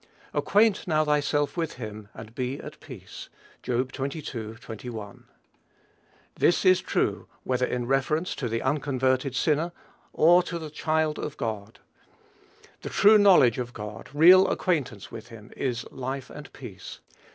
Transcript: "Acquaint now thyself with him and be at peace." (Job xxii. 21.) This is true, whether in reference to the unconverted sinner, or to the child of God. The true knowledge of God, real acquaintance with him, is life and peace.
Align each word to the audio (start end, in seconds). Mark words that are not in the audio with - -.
"Acquaint 0.33 0.87
now 0.87 1.05
thyself 1.05 1.55
with 1.55 1.73
him 1.73 2.09
and 2.15 2.33
be 2.33 2.59
at 2.59 2.79
peace." 2.79 3.29
(Job 3.61 3.91
xxii. 3.95 4.21
21.) 4.55 5.25
This 6.33 6.65
is 6.65 6.81
true, 6.81 7.27
whether 7.43 7.67
in 7.67 7.85
reference 7.85 8.33
to 8.37 8.49
the 8.49 8.63
unconverted 8.63 9.35
sinner, 9.35 9.71
or 10.11 10.41
to 10.41 10.57
the 10.57 10.71
child 10.71 11.19
of 11.19 11.37
God. 11.37 11.77
The 12.81 12.89
true 12.89 13.19
knowledge 13.19 13.59
of 13.59 13.73
God, 13.73 14.09
real 14.11 14.47
acquaintance 14.47 15.11
with 15.11 15.27
him, 15.27 15.51
is 15.55 15.85
life 15.91 16.31
and 16.31 16.51
peace. 16.51 16.99